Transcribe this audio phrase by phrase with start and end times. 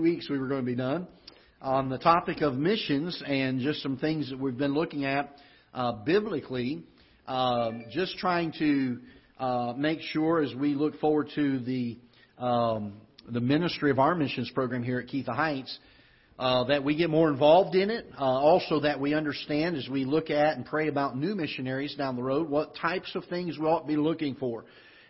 [0.00, 1.06] two weeks we were going to be done
[1.60, 5.36] on the topic of missions and just some things that we've been looking at
[5.74, 6.82] uh, biblically.
[7.26, 8.98] Uh, just trying to
[9.38, 11.98] uh, make sure as we look forward to the
[12.38, 12.94] um,
[13.30, 15.78] the ministry of our missions program here at Ketha Heights
[16.38, 18.06] uh, that we get more involved in it.
[18.18, 22.16] Uh, also, that we understand as we look at and pray about new missionaries down
[22.16, 24.64] the road what types of things we ought to be looking for.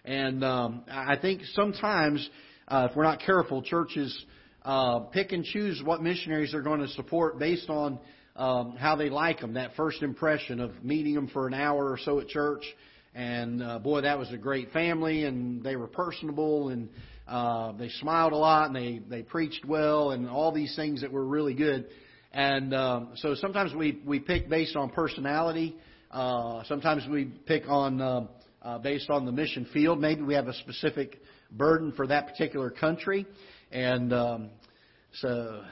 [0.05, 2.29] And um, I think sometimes,
[2.67, 4.25] uh, if we're not careful, churches
[4.65, 7.99] uh, pick and choose what missionaries they're going to support based on
[8.37, 9.55] um, how they like them.
[9.55, 12.63] That first impression of meeting them for an hour or so at church,
[13.15, 16.89] and uh, boy, that was a great family, and they were personable, and
[17.27, 21.13] uh, they smiled a lot, and they they preached well, and all these things that
[21.13, 21.87] were really good.
[22.33, 25.77] And um, so sometimes we we pick based on personality.
[26.11, 28.27] Uh, sometimes we pick on uh,
[28.63, 30.01] uh, based on the mission field.
[30.01, 31.21] Maybe we have a specific
[31.51, 33.27] burden for that particular country.
[33.73, 34.51] And um,
[35.15, 35.63] so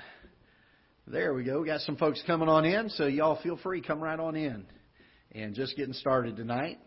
[1.07, 1.61] there we go.
[1.61, 4.67] We got some folks coming on in, so y'all feel free, come right on in.
[5.33, 6.79] And just getting started tonight.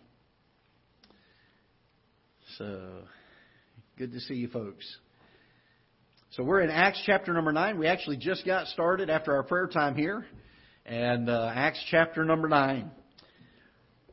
[2.58, 3.04] So
[3.98, 4.86] good to see you folks.
[6.32, 7.78] So we're in Acts chapter number 9.
[7.78, 10.26] We actually just got started after our prayer time here.
[10.86, 12.92] And uh, Acts chapter number 9.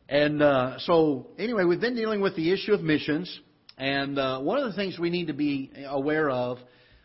[0.09, 3.41] And uh, so, anyway, we've been dealing with the issue of missions.
[3.77, 6.59] And uh, one of the things we need to be aware of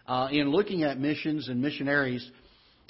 [0.07, 2.29] uh, in looking at missions and missionaries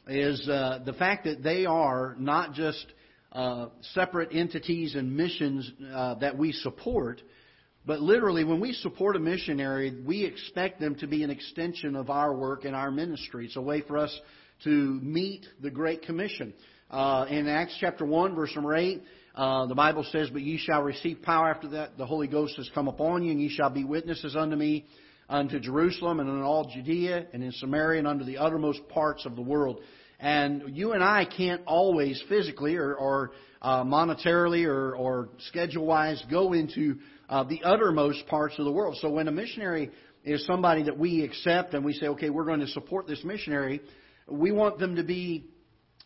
[0.07, 2.85] is uh, the fact that they are not just
[3.31, 7.21] uh, separate entities and missions uh, that we support,
[7.85, 12.09] but literally, when we support a missionary, we expect them to be an extension of
[12.09, 13.45] our work and our ministry.
[13.45, 14.17] It's a way for us
[14.63, 16.53] to meet the Great Commission.
[16.89, 19.03] Uh, in Acts chapter 1, verse number 8,
[19.35, 22.69] uh, the Bible says, But ye shall receive power after that the Holy Ghost has
[22.73, 24.85] come upon you, and ye shall be witnesses unto me
[25.33, 29.35] unto Jerusalem and in all Judea and in Samaria and unto the uttermost parts of
[29.35, 29.81] the world.
[30.19, 36.23] And you and I can't always physically or, or uh, monetarily or, or schedule wise
[36.29, 38.95] go into uh, the uttermost parts of the world.
[39.01, 39.89] So when a missionary
[40.23, 43.81] is somebody that we accept and we say, okay, we're going to support this missionary,
[44.27, 45.45] we want them to be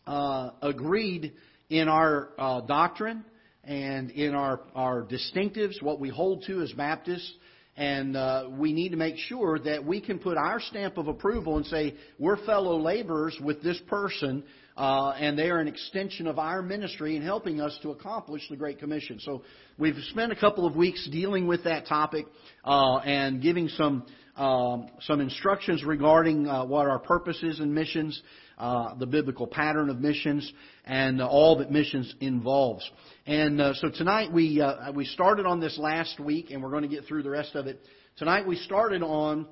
[0.06, 1.34] uh, agreed
[1.68, 3.26] in our uh, doctrine
[3.62, 7.30] and in our, our distinctives, what we hold to as Baptists,
[7.78, 11.58] and uh, we need to make sure that we can put our stamp of approval
[11.58, 14.42] and say, we're fellow laborers with this person,
[14.76, 18.56] uh, and they are an extension of our ministry in helping us to accomplish the
[18.56, 19.20] Great Commission.
[19.20, 19.42] So
[19.78, 22.26] we've spent a couple of weeks dealing with that topic
[22.64, 24.04] uh, and giving some
[24.38, 28.22] um, some instructions regarding uh, what our purpose is in missions,
[28.56, 30.50] uh, the biblical pattern of missions,
[30.84, 32.88] and uh, all that missions involves.
[33.26, 36.82] And uh, so tonight we uh, we started on this last week, and we're going
[36.82, 37.80] to get through the rest of it.
[38.16, 39.46] Tonight we started on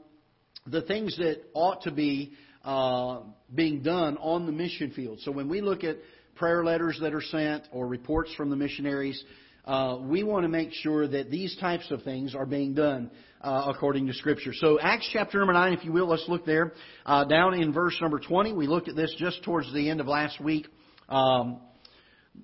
[0.68, 2.32] the things that ought to be
[2.64, 3.20] uh,
[3.54, 5.20] being done on the mission field.
[5.22, 5.96] So when we look at
[6.36, 9.22] prayer letters that are sent or reports from the missionaries,
[9.64, 13.10] uh, we want to make sure that these types of things are being done
[13.40, 14.52] uh, according to Scripture.
[14.54, 16.72] So Acts chapter number 9, if you will, let's look there.
[17.04, 20.06] Uh, down in verse number 20, we looked at this just towards the end of
[20.06, 20.66] last week.
[21.08, 21.60] Um,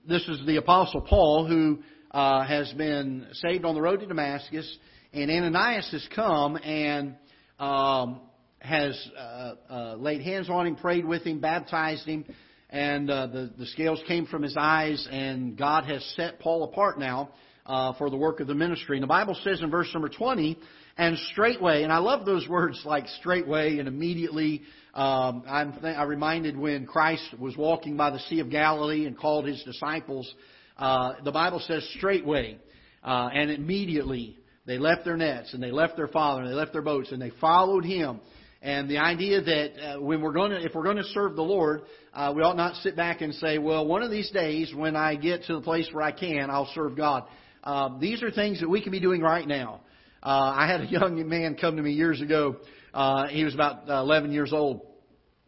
[0.07, 1.81] this is the Apostle Paul who
[2.11, 4.79] uh, has been saved on the road to Damascus,
[5.13, 7.17] and Ananias has come and
[7.59, 8.21] um,
[8.61, 12.25] has uh, uh, laid hands on him, prayed with him, baptized him,
[12.71, 16.99] and uh, the the scales came from his eyes, and God has set Paul apart
[16.99, 17.31] now
[17.67, 18.97] uh, for the work of the ministry.
[18.97, 20.59] And the Bible says in verse number twenty,
[20.97, 24.63] and straightway, and I love those words like straightway and immediately.
[24.95, 29.17] Um, I'm, th- I'm reminded when Christ was walking by the Sea of Galilee and
[29.17, 30.33] called his disciples.
[30.77, 32.59] Uh, the Bible says straightway,
[33.03, 36.73] uh, and immediately they left their nets and they left their father and they left
[36.73, 38.21] their boats and they followed him.
[38.61, 41.43] And the idea that uh, when we're going to, if we're going to serve the
[41.43, 41.83] Lord,
[42.15, 45.17] uh, we ought not sit back and say, "Well, one of these days when I
[45.17, 47.25] get to the place where I can, I'll serve God."
[47.65, 49.81] Uh, these are things that we can be doing right now.
[50.22, 52.56] Uh, I had a young man come to me years ago
[52.94, 54.83] uh, he was about uh, 11 years old,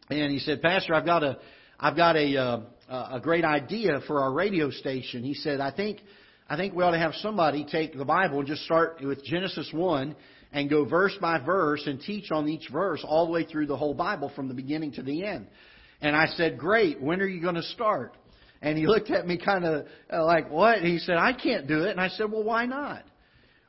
[0.09, 1.37] and he said, "Pastor, I've got a,
[1.79, 2.59] I've got a, uh,
[2.89, 5.99] a great idea for our radio station." He said, "I think,
[6.49, 9.69] I think we ought to have somebody take the Bible and just start with Genesis
[9.71, 10.15] one
[10.51, 13.77] and go verse by verse and teach on each verse all the way through the
[13.77, 15.47] whole Bible from the beginning to the end."
[16.01, 16.99] And I said, "Great.
[16.99, 18.17] When are you going to start?"
[18.61, 21.67] And he looked at me kind of uh, like, "What?" And he said, "I can't
[21.67, 23.03] do it." And I said, "Well, why not?"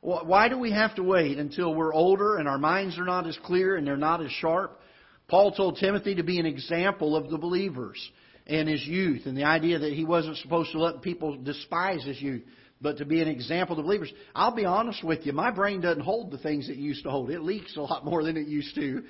[0.00, 3.36] Why do we have to wait until we're older and our minds are not as
[3.44, 4.80] clear and they're not as sharp?
[5.28, 7.98] Paul told Timothy to be an example of the believers
[8.46, 12.20] in his youth and the idea that he wasn't supposed to let people despise his
[12.20, 12.42] youth,
[12.80, 14.12] but to be an example to believers.
[14.34, 17.30] I'll be honest with you, my brain doesn't hold the things it used to hold.
[17.30, 19.02] It leaks a lot more than it used to.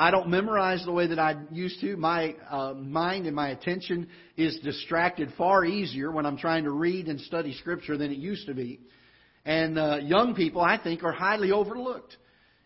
[0.00, 1.96] I don't memorize the way that I used to.
[1.96, 7.08] My uh, mind and my attention is distracted far easier when I'm trying to read
[7.08, 8.78] and study Scripture than it used to be.
[9.48, 12.18] And uh, young people, I think, are highly overlooked.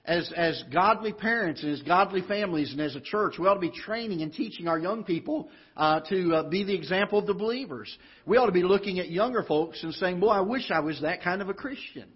[0.04, 3.60] As, as godly parents and as godly families and as a church, we ought to
[3.60, 7.34] be training and teaching our young people uh, to uh, be the example of the
[7.34, 7.96] believers.
[8.26, 11.00] We ought to be looking at younger folks and saying, Boy, I wish I was
[11.02, 12.08] that kind of a Christian.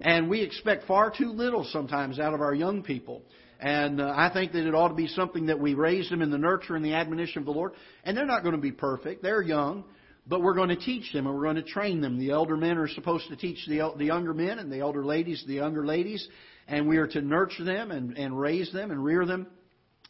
[0.00, 3.22] And we expect far too little sometimes out of our young people.
[3.58, 6.30] And uh, I think that it ought to be something that we raise them in
[6.30, 7.72] the nurture and the admonition of the Lord.
[8.04, 9.24] And they're not going to be perfect.
[9.24, 9.82] They're young.
[10.26, 12.18] But we're going to teach them and we're going to train them.
[12.18, 15.44] The elder men are supposed to teach the, the younger men and the elder ladies
[15.46, 16.26] the younger ladies.
[16.66, 19.46] And we are to nurture them and, and raise them and rear them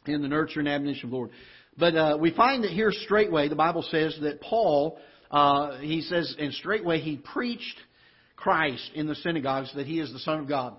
[0.05, 1.31] in the nurture and admonition of the Lord.
[1.77, 4.97] But uh, we find that here straightway, the Bible says that Paul,
[5.29, 7.77] uh, he says, and straightway he preached
[8.37, 10.75] Christ in the synagogues that he is the Son of God.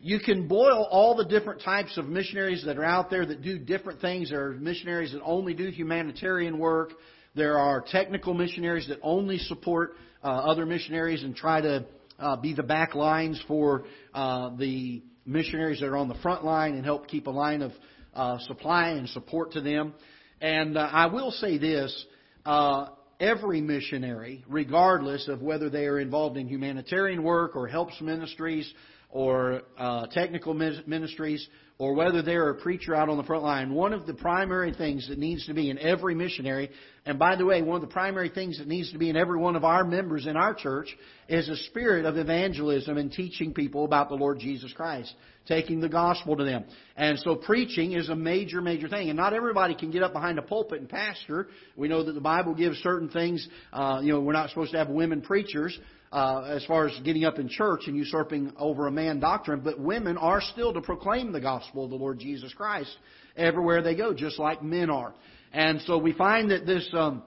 [0.00, 3.58] You can boil all the different types of missionaries that are out there that do
[3.58, 4.30] different things.
[4.30, 6.92] There are missionaries that only do humanitarian work.
[7.34, 11.86] There are technical missionaries that only support uh, other missionaries and try to
[12.18, 16.74] uh, be the back lines for uh, the missionaries that are on the front line
[16.74, 17.72] and help keep a line of
[18.14, 19.94] uh, supply and support to them.
[20.42, 22.04] And uh, I will say this
[22.44, 22.88] uh,
[23.18, 28.70] every missionary, regardless of whether they are involved in humanitarian work or helps ministries
[29.12, 33.92] or uh, technical ministries, or whether they're a preacher out on the front line, one
[33.92, 36.70] of the primary things that needs to be in every missionary,
[37.04, 39.38] and by the way, one of the primary things that needs to be in every
[39.38, 40.88] one of our members in our church
[41.28, 45.12] is a spirit of evangelism and teaching people about the Lord Jesus Christ,
[45.46, 46.64] taking the gospel to them.
[46.96, 49.10] And so preaching is a major, major thing.
[49.10, 51.48] And not everybody can get up behind a pulpit and pastor.
[51.76, 54.78] We know that the Bible gives certain things, uh, you know, we're not supposed to
[54.78, 55.78] have women preachers
[56.12, 59.80] uh, as far as getting up in church and usurping over a man doctrine, but
[59.80, 62.94] women are still to proclaim the gospel of the Lord Jesus Christ
[63.36, 65.14] everywhere they go, just like men are.
[65.52, 67.22] And so we find that this um,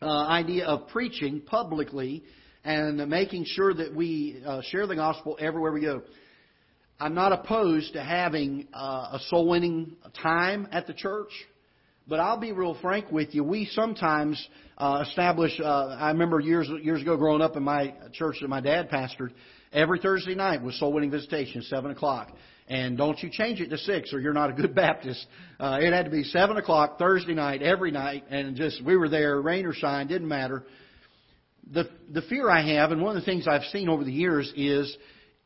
[0.00, 2.22] uh, idea of preaching publicly
[2.64, 6.02] and making sure that we uh, share the gospel everywhere we go.
[7.00, 11.30] I'm not opposed to having uh, a soul winning time at the church.
[12.08, 13.44] But I'll be real frank with you.
[13.44, 15.52] We sometimes uh, establish.
[15.60, 19.30] Uh, I remember years years ago, growing up in my church that my dad pastored.
[19.72, 22.32] Every Thursday night was soul winning visitation, seven o'clock.
[22.68, 25.24] And don't you change it to six, or you're not a good Baptist.
[25.60, 29.08] Uh, it had to be seven o'clock Thursday night every night, and just we were
[29.08, 30.64] there, rain or shine, didn't matter.
[31.70, 34.52] The the fear I have, and one of the things I've seen over the years
[34.56, 34.96] is,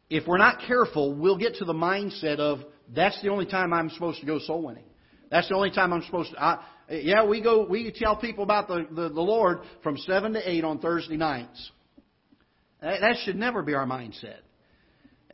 [0.08, 2.60] if we're not careful, we'll get to the mindset of
[2.94, 4.84] that's the only time I'm supposed to go soul winning.
[5.30, 6.42] That's the only time I'm supposed to.
[6.42, 7.66] I, yeah, we go.
[7.68, 11.70] We tell people about the, the, the Lord from seven to eight on Thursday nights.
[12.80, 14.38] That, should never be our mindset.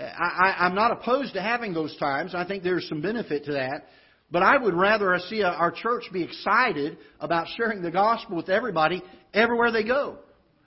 [0.01, 2.35] I, I, I'm not opposed to having those times.
[2.35, 3.87] I think there's some benefit to that.
[4.31, 9.03] But I would rather see our church be excited about sharing the gospel with everybody
[9.35, 10.17] everywhere they go.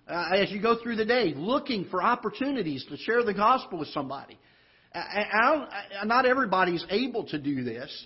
[0.07, 3.87] Uh, as you go through the day, looking for opportunities to share the gospel with
[3.87, 4.37] somebody.
[4.93, 5.25] I
[5.99, 8.05] I, not everybody's able to do this,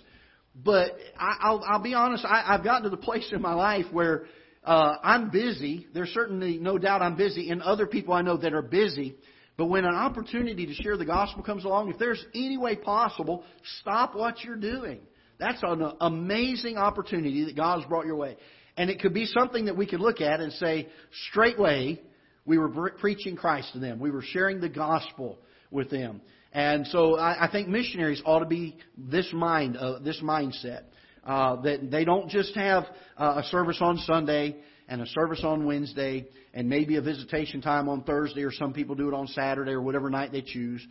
[0.54, 3.86] but I, will I'll be honest, I, I've gotten to the place in my life
[3.92, 4.24] where
[4.64, 5.86] uh, I'm busy.
[5.94, 9.16] There's certainly no doubt I'm busy, and other people I know that are busy.
[9.56, 13.44] But when an opportunity to share the gospel comes along, if there's any way possible,
[13.80, 15.00] stop what you're doing.
[15.38, 18.36] That's an amazing opportunity that God's brought your way.
[18.76, 20.88] And it could be something that we could look at and say,
[21.28, 22.00] straightway,
[22.44, 24.00] we were preaching Christ to them.
[24.00, 25.38] We were sharing the gospel
[25.70, 26.22] with them.
[26.52, 30.84] And so I, I think missionaries ought to be this mind, uh, this mindset.
[31.22, 32.84] Uh, that they don't just have
[33.18, 34.56] uh, a service on Sunday
[34.88, 38.94] and a service on Wednesday and maybe a visitation time on Thursday or some people
[38.94, 40.84] do it on Saturday or whatever night they choose.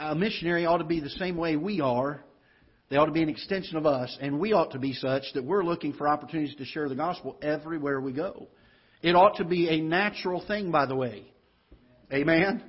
[0.00, 2.24] A missionary ought to be the same way we are.
[2.90, 5.44] They ought to be an extension of us, and we ought to be such that
[5.44, 8.48] we're looking for opportunities to share the gospel everywhere we go.
[9.02, 11.32] It ought to be a natural thing, by the way.
[12.12, 12.62] Amen?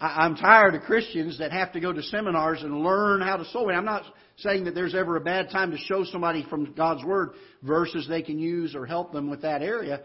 [0.00, 3.66] I'm tired of Christians that have to go to seminars and learn how to soul
[3.66, 3.76] win.
[3.76, 4.04] I'm not
[4.38, 7.30] saying that there's ever a bad time to show somebody from God's Word
[7.62, 10.00] verses they can use or help them with that area.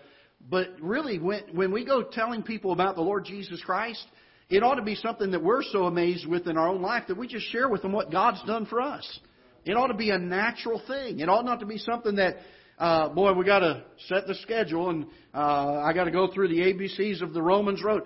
[0.50, 4.05] But really, when, when we go telling people about the Lord Jesus Christ,
[4.50, 7.17] it ought to be something that we're so amazed with in our own life that
[7.17, 9.19] we just share with them what God's done for us.
[9.65, 11.19] It ought to be a natural thing.
[11.19, 12.38] It ought not to be something that,
[12.77, 16.48] uh, boy, we got to set the schedule and uh, I got to go through
[16.48, 18.03] the ABCs of the Romans Road.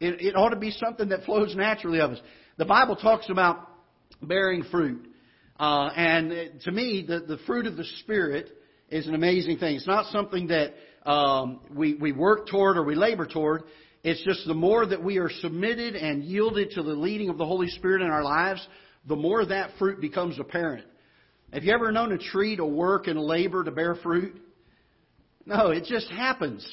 [0.00, 2.18] It, it ought to be something that flows naturally of us.
[2.58, 3.68] The Bible talks about
[4.22, 5.08] bearing fruit.
[5.58, 8.50] Uh, and to me, the, the fruit of the Spirit
[8.90, 9.76] is an amazing thing.
[9.76, 10.74] It's not something that
[11.08, 13.62] um, we, we work toward or we labor toward.
[14.02, 17.46] It's just the more that we are submitted and yielded to the leading of the
[17.46, 18.66] Holy Spirit in our lives,
[19.08, 20.86] the more that fruit becomes apparent.
[21.52, 24.40] Have you ever known a tree to work and labor to bear fruit?
[25.46, 26.64] No, it just happens.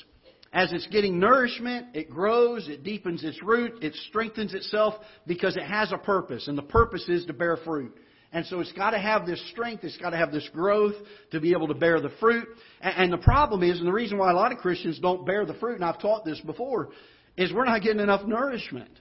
[0.53, 4.93] As it's getting nourishment, it grows, it deepens its root, it strengthens itself
[5.25, 7.98] because it has a purpose, and the purpose is to bear fruit.
[8.31, 10.93] And so it's got to have this strength, it's got to have this growth
[11.31, 12.48] to be able to bear the fruit.
[12.81, 15.55] And the problem is, and the reason why a lot of Christians don't bear the
[15.55, 16.89] fruit, and I've taught this before,
[17.36, 19.00] is we're not getting enough nourishment.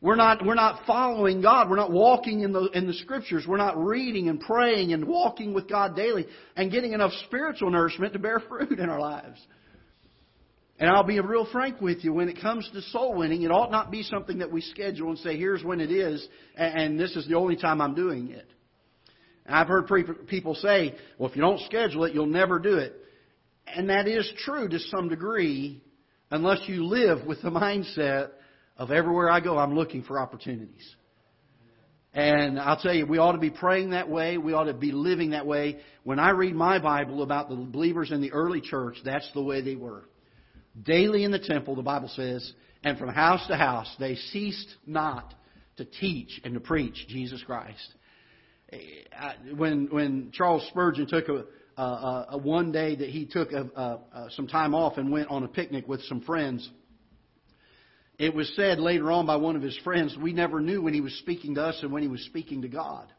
[0.00, 1.68] We're not, we're not following God.
[1.70, 3.44] We're not walking in the, in the Scriptures.
[3.46, 8.14] We're not reading and praying and walking with God daily and getting enough spiritual nourishment
[8.14, 9.38] to bear fruit in our lives.
[10.80, 13.70] And I'll be real frank with you, when it comes to soul winning, it ought
[13.70, 17.28] not be something that we schedule and say, here's when it is, and this is
[17.28, 18.50] the only time I'm doing it.
[19.44, 19.90] And I've heard
[20.26, 22.94] people say, well, if you don't schedule it, you'll never do it.
[23.66, 25.82] And that is true to some degree,
[26.30, 28.30] unless you live with the mindset
[28.78, 30.96] of everywhere I go, I'm looking for opportunities.
[32.14, 34.38] And I'll tell you, we ought to be praying that way.
[34.38, 35.76] We ought to be living that way.
[36.04, 39.60] When I read my Bible about the believers in the early church, that's the way
[39.60, 40.04] they were.
[40.82, 42.52] Daily in the temple, the Bible says,
[42.84, 45.34] and from house to house, they ceased not
[45.76, 47.94] to teach and to preach Jesus Christ.
[48.72, 48.78] Eh,
[49.56, 51.44] when, when Charles Spurgeon took a,
[51.80, 53.98] a, a one day that he took a,
[54.30, 56.68] some time off and went on a picnic with some friends,
[58.18, 61.00] it was said later on by one of his friends, we never knew when he
[61.00, 63.10] was speaking to us and when he was speaking to God.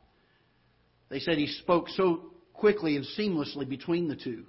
[1.10, 4.46] They said he spoke so quickly and seamlessly between the two.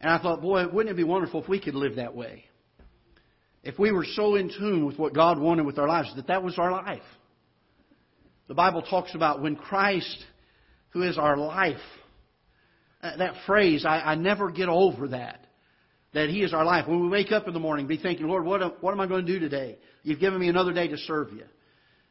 [0.00, 2.44] And I thought, boy, wouldn't it be wonderful if we could live that way?
[3.62, 6.42] If we were so in tune with what God wanted with our lives, that that
[6.42, 7.02] was our life.
[8.48, 10.24] The Bible talks about when Christ,
[10.90, 11.80] who is our life,
[13.02, 15.46] uh, that phrase, I, I never get over that.
[16.14, 16.86] That He is our life.
[16.86, 19.26] When we wake up in the morning, be thinking, Lord, what, what am I going
[19.26, 19.78] to do today?
[20.02, 21.44] You've given me another day to serve you,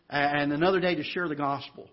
[0.10, 1.90] and another day to share the gospel.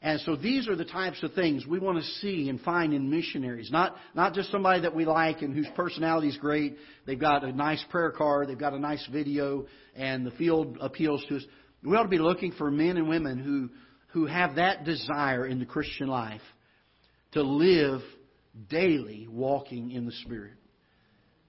[0.00, 3.10] And so these are the types of things we want to see and find in
[3.10, 3.68] missionaries.
[3.70, 6.76] Not, not just somebody that we like and whose personality is great.
[7.04, 11.24] They've got a nice prayer card, they've got a nice video, and the field appeals
[11.28, 11.44] to us.
[11.82, 13.70] We ought to be looking for men and women who,
[14.12, 16.42] who have that desire in the Christian life
[17.32, 18.00] to live
[18.70, 20.54] daily walking in the Spirit.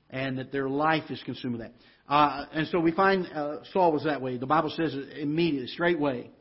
[0.09, 1.73] And that their life is consumed with that.
[2.11, 4.37] Uh, and so we find uh, Saul was that way.
[4.37, 6.31] The Bible says immediately, straightway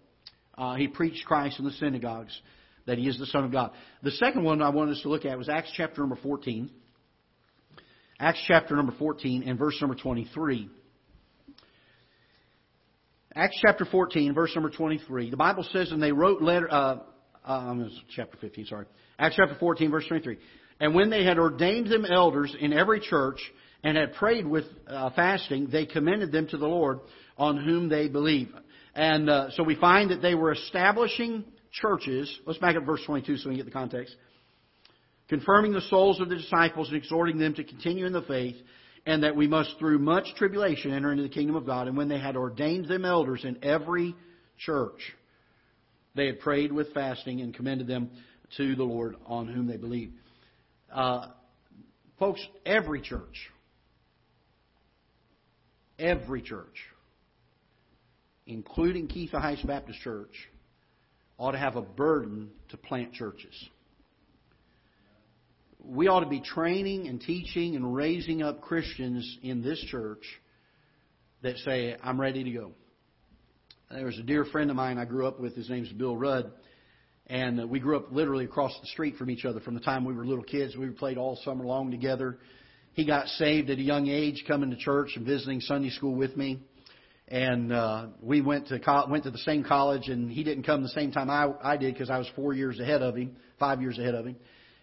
[0.59, 2.39] uh, he preached Christ in the synagogues,
[2.87, 3.71] that he is the Son of God.
[4.03, 6.69] The second one I want us to look at was Acts chapter number 14.
[8.21, 10.69] Acts chapter number 14 and verse number 23.
[13.35, 15.31] Acts chapter 14, verse number 23.
[15.31, 16.99] The Bible says, and they wrote letter, uh,
[17.45, 18.87] um, chapter 15, sorry.
[19.17, 20.39] Acts chapter 14, verse 23.
[20.81, 23.39] And when they had ordained them elders in every church
[23.85, 26.99] and had prayed with uh, fasting, they commended them to the Lord
[27.37, 28.53] on whom they believed.
[28.95, 32.33] And uh, so we find that they were establishing churches.
[32.47, 34.15] Let's back up verse 22 so we can get the context.
[35.29, 38.57] Confirming the souls of the disciples and exhorting them to continue in the faith,
[39.07, 41.87] and that we must, through much tribulation, enter into the kingdom of God.
[41.87, 44.15] And when they had ordained them elders in every
[44.59, 45.01] church,
[46.15, 48.11] they had prayed with fasting and commended them
[48.57, 50.15] to the Lord on whom they believed.
[50.93, 51.29] Uh,
[52.19, 53.51] folks, every church,
[55.99, 56.75] every church
[58.49, 60.33] including Ketha Heights Baptist Church,
[61.37, 63.55] ought to have a burden to plant churches.
[65.85, 70.23] We ought to be training and teaching and raising up Christians in this church
[71.43, 72.73] that say, I'm ready to go.
[73.91, 75.55] There was a dear friend of mine I grew up with.
[75.55, 76.51] His name's Bill Rudd.
[77.27, 80.15] And we grew up literally across the street from each other from the time we
[80.15, 80.75] were little kids.
[80.75, 82.39] We played all summer long together.
[82.95, 86.37] He got saved at a young age, coming to church and visiting Sunday school with
[86.37, 86.63] me
[87.29, 90.83] and uh, we went to co- went to the same college, and he didn't come
[90.83, 93.83] the same time I, I did because I was four years ahead of him, five
[93.83, 94.37] years ahead of him,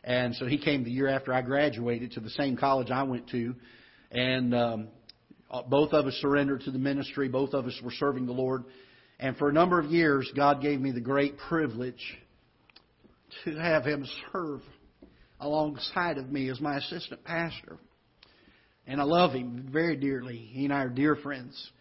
[0.04, 3.30] and so he came the year after I graduated to the same college I went
[3.30, 3.56] to,
[4.12, 4.88] and um,
[5.50, 7.28] uh, both of us surrendered to the ministry.
[7.28, 8.64] Both of us were serving the Lord,
[9.20, 12.18] and for a number of years, God gave me the great privilege
[13.44, 14.62] to have him serve
[15.40, 17.78] alongside of me as my assistant pastor.
[18.88, 20.38] And I love him very dearly.
[20.38, 21.72] He and I are dear friends.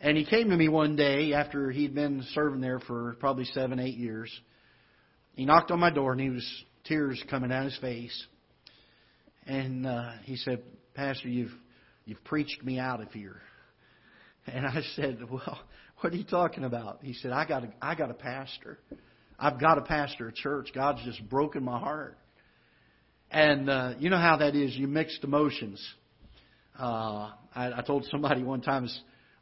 [0.00, 3.78] And he came to me one day after he'd been serving there for probably seven,
[3.78, 4.30] eight years.
[5.34, 8.26] He knocked on my door and he was tears coming down his face.
[9.46, 10.62] And uh, he said,
[10.94, 11.52] Pastor, you've
[12.06, 13.42] you've preached me out of here.
[14.46, 15.60] And I said, Well,
[16.00, 17.00] what are you talking about?
[17.02, 18.78] He said, I got a I got a pastor.
[19.38, 20.70] I've got a pastor a church.
[20.74, 22.16] God's just broken my heart.
[23.30, 24.74] And uh, you know how that is.
[24.76, 25.82] You mixed emotions.
[26.78, 28.88] Uh, I, I told somebody one time,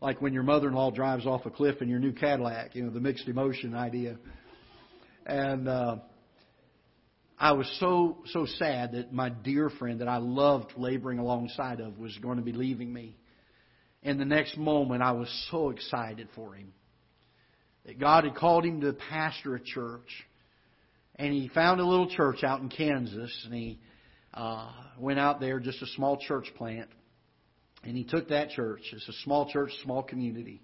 [0.01, 3.01] like when your mother-in-law drives off a cliff in your new Cadillac, you know, the
[3.01, 4.17] mixed emotion idea.
[5.27, 5.97] And uh,
[7.39, 11.99] I was so so sad that my dear friend that I loved laboring alongside of
[11.99, 13.17] was going to be leaving me.
[14.03, 16.73] And the next moment, I was so excited for him
[17.85, 20.09] that God had called him to pastor a church,
[21.17, 23.81] and he found a little church out in Kansas, and he
[24.35, 26.89] uh, went out there, just a small church plant,
[27.85, 28.83] and he took that church.
[28.93, 30.61] It's a small church, small community.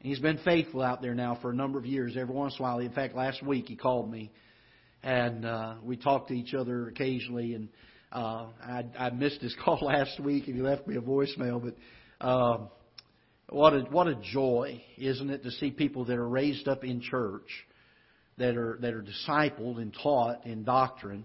[0.00, 2.16] And he's been faithful out there now for a number of years.
[2.16, 4.30] Every once in a while, in fact, last week he called me
[5.06, 7.54] and uh, we talked to each other occasionally.
[7.54, 7.68] And
[8.12, 11.62] uh, I, I missed his call last week, and he left me a voicemail.
[11.62, 12.68] But um,
[13.48, 17.00] what a what a joy, isn't it, to see people that are raised up in
[17.00, 17.48] church,
[18.38, 21.24] that are that are discipled and taught in doctrine,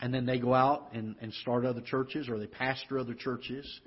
[0.00, 3.80] and then they go out and, and start other churches or they pastor other churches.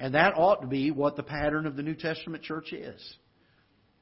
[0.00, 3.00] And that ought to be what the pattern of the New Testament church is.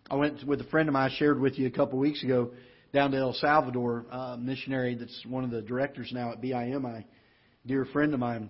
[0.09, 2.23] I went with a friend of mine I shared with you a couple of weeks
[2.23, 2.53] ago
[2.95, 7.05] down to El Salvador, uh, missionary that's one of the directors now at BIM, a
[7.67, 8.49] dear friend of mine,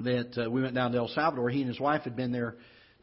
[0.00, 1.48] that uh, we went down to El Salvador.
[1.48, 2.56] He and his wife had been there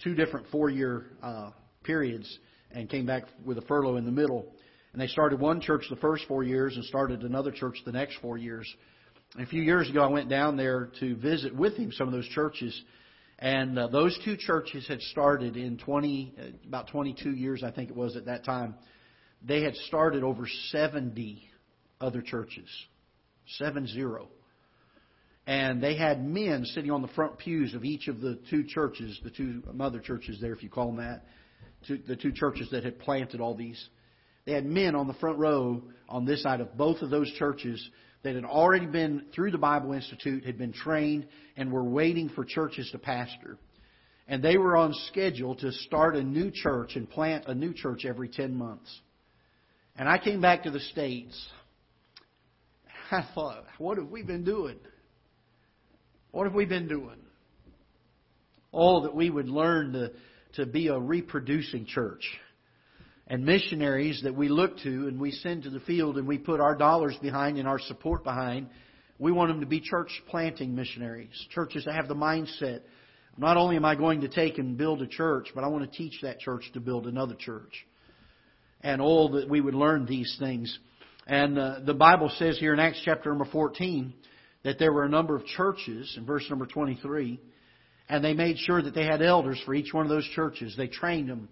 [0.03, 1.51] two different four-year uh,
[1.83, 2.39] periods
[2.71, 4.53] and came back with a furlough in the middle.
[4.91, 8.17] And they started one church the first four years and started another church the next
[8.21, 8.67] four years.
[9.35, 12.13] And a few years ago, I went down there to visit with him some of
[12.13, 12.79] those churches.
[13.41, 17.89] And uh, those two churches had started in 20, uh, about 22 years, I think
[17.89, 18.75] it was at that time
[19.45, 21.43] they had started over 70
[21.99, 22.69] other churches.
[23.57, 24.29] Seven zero.
[25.47, 29.19] And they had men sitting on the front pews of each of the two churches,
[29.23, 31.25] the two mother churches there, if you call them that,
[32.07, 33.89] the two churches that had planted all these.
[34.45, 37.89] They had men on the front row on this side of both of those churches
[38.23, 42.45] that had already been through the Bible Institute, had been trained, and were waiting for
[42.45, 43.57] churches to pastor.
[44.27, 48.05] And they were on schedule to start a new church and plant a new church
[48.05, 48.89] every 10 months.
[49.95, 51.47] And I came back to the States.
[53.11, 54.77] I thought, what have we been doing?
[56.31, 57.17] What have we been doing?
[58.73, 60.11] Oh, that we would learn to,
[60.53, 62.23] to be a reproducing church.
[63.31, 66.59] And missionaries that we look to and we send to the field and we put
[66.59, 68.67] our dollars behind and our support behind,
[69.19, 71.47] we want them to be church planting missionaries.
[71.51, 72.81] Churches that have the mindset
[73.37, 75.97] not only am I going to take and build a church, but I want to
[75.97, 77.71] teach that church to build another church
[78.81, 80.77] and all that we would learn these things.
[81.25, 84.13] And uh, the Bible says here in Acts chapter number 14
[84.65, 87.39] that there were a number of churches in verse number 23,
[88.09, 90.75] and they made sure that they had elders for each one of those churches.
[90.75, 91.47] They trained them.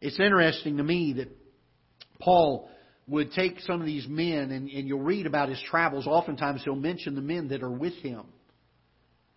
[0.00, 1.28] It's interesting to me that
[2.20, 2.68] Paul
[3.06, 6.06] would take some of these men, and, and you'll read about his travels.
[6.06, 8.22] Oftentimes he'll mention the men that are with him.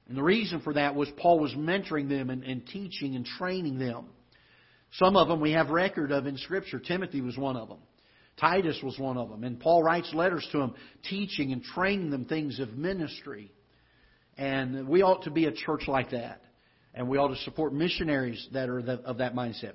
[0.07, 3.79] And the reason for that was Paul was mentoring them and, and teaching and training
[3.79, 4.07] them.
[4.93, 6.79] Some of them we have record of in Scripture.
[6.79, 7.79] Timothy was one of them.
[8.37, 9.45] Titus was one of them.
[9.45, 10.73] And Paul writes letters to them,
[11.07, 13.53] teaching and training them things of ministry.
[14.37, 16.41] And we ought to be a church like that.
[16.93, 19.73] And we ought to support missionaries that are of that mindset.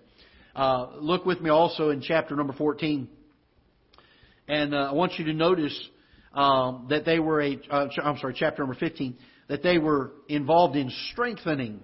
[0.57, 3.09] Uh, look with me also in chapter number 14.
[4.49, 5.79] And uh, I want you to notice
[6.33, 10.75] um, that they were a, uh, I'm sorry, chapter number 15, that they were involved
[10.75, 11.83] in strengthening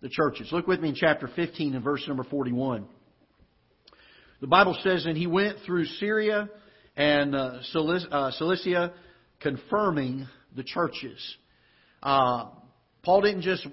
[0.00, 0.48] the churches.
[0.50, 2.86] Look with me in chapter 15 and verse number 41.
[4.40, 6.48] The Bible says, And he went through Syria
[6.96, 7.60] and uh,
[8.10, 8.94] uh, Cilicia,
[9.38, 10.26] confirming
[10.56, 11.36] the churches.
[12.02, 12.46] Uh,
[13.04, 13.64] Paul didn't just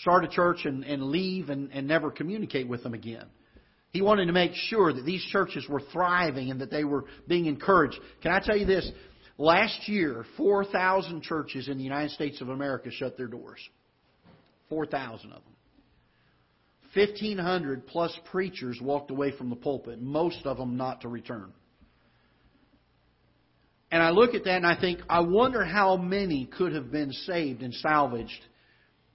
[0.00, 3.26] start a church and, and leave and, and never communicate with them again.
[3.92, 7.46] He wanted to make sure that these churches were thriving and that they were being
[7.46, 7.98] encouraged.
[8.22, 8.90] Can I tell you this?
[9.36, 13.58] Last year, 4,000 churches in the United States of America shut their doors.
[14.68, 15.54] 4,000 of them.
[16.94, 21.52] 1,500 plus preachers walked away from the pulpit, most of them not to return.
[23.92, 27.12] And I look at that and I think, I wonder how many could have been
[27.12, 28.44] saved and salvaged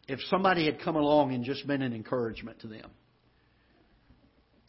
[0.07, 2.89] if somebody had come along and just been an encouragement to them.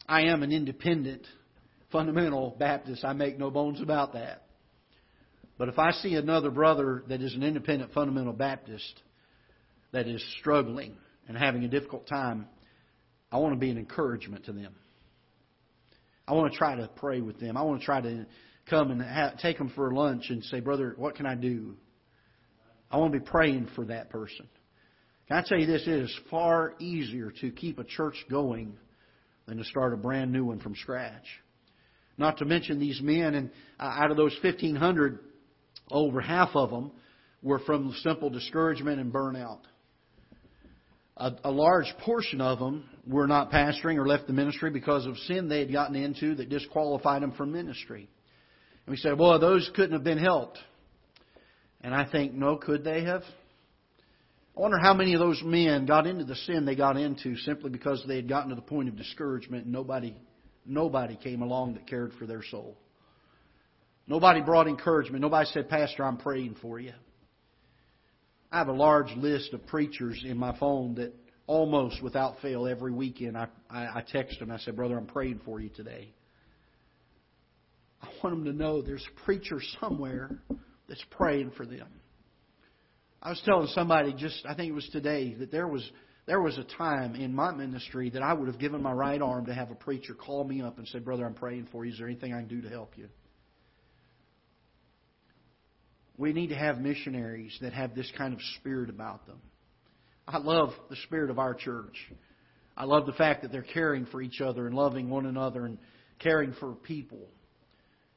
[0.07, 1.27] I am an independent,
[1.91, 3.03] fundamental Baptist.
[3.03, 4.43] I make no bones about that.
[5.57, 9.01] But if I see another brother that is an independent, fundamental Baptist
[9.91, 10.95] that is struggling
[11.27, 12.47] and having a difficult time,
[13.31, 14.75] I want to be an encouragement to them.
[16.27, 17.57] I want to try to pray with them.
[17.57, 18.25] I want to try to
[18.69, 21.75] come and take them for lunch and say, Brother, what can I do?
[22.91, 24.47] I want to be praying for that person.
[25.27, 25.83] Can I tell you this?
[25.83, 28.77] It is far easier to keep a church going
[29.47, 31.25] than to start a brand new one from scratch.
[32.17, 35.19] Not to mention these men, and out of those 1,500,
[35.91, 36.91] over half of them
[37.41, 39.59] were from simple discouragement and burnout
[41.17, 45.17] a, a large portion of them were not pastoring or left the ministry because of
[45.19, 48.07] sin they had gotten into that disqualified them from ministry.
[48.85, 50.59] And we said, well, those couldn't have been helped.
[51.81, 53.23] And I think, no, could they have?
[54.57, 57.69] I wonder how many of those men got into the sin they got into simply
[57.69, 60.15] because they had gotten to the point of discouragement and nobody,
[60.65, 62.75] nobody came along that cared for their soul.
[64.07, 65.21] Nobody brought encouragement.
[65.21, 66.93] Nobody said, Pastor, I'm praying for you.
[68.51, 71.13] I have a large list of preachers in my phone that
[71.45, 74.49] almost without fail every weekend I, I, I text them.
[74.49, 76.15] I say, Brother, I'm praying for you today.
[78.01, 80.31] I want them to know there's a preacher somewhere
[80.89, 81.87] that's praying for them.
[83.21, 85.89] I was telling somebody just, I think it was today, that there was
[86.27, 89.45] there was a time in my ministry that I would have given my right arm
[89.45, 91.93] to have a preacher call me up and say, Brother, I'm praying for you.
[91.93, 93.07] Is there anything I can do to help you?
[96.17, 99.39] We need to have missionaries that have this kind of spirit about them.
[100.27, 101.95] I love the spirit of our church.
[102.75, 105.77] I love the fact that they're caring for each other and loving one another and
[106.19, 107.29] caring for people.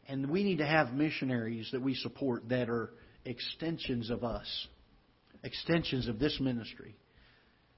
[0.09, 2.91] And we need to have missionaries that we support that are
[3.25, 4.67] extensions of us
[5.43, 6.97] extensions of this ministry.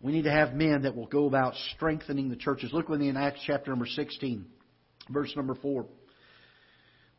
[0.01, 2.73] We need to have men that will go about strengthening the churches.
[2.73, 4.45] Look with me in Acts chapter number 16,
[5.11, 5.87] verse number 4.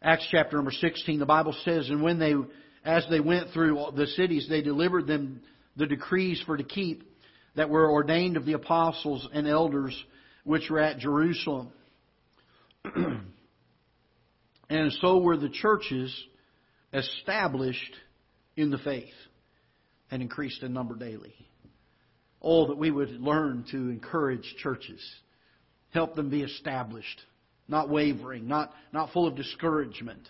[0.01, 2.33] Acts chapter number 16, the Bible says, And when they,
[2.83, 5.41] as they went through the cities, they delivered them
[5.77, 7.03] the decrees for to keep
[7.55, 9.97] that were ordained of the apostles and elders
[10.43, 11.71] which were at Jerusalem.
[14.69, 16.13] and so were the churches
[16.91, 17.95] established
[18.57, 19.13] in the faith
[20.13, 21.33] and increased in number daily.
[22.39, 25.01] Oh, that we would learn to encourage churches,
[25.89, 27.19] help them be established,
[27.67, 30.29] not wavering, not, not full of discouragement.